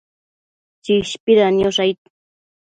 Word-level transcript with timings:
Chishpida 0.83 1.45
niosh 1.55 1.79
aid 1.85 1.99